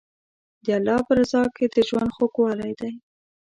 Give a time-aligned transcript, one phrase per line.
[0.63, 2.93] د الله په رضا کې د ژوند خوږوالی دی.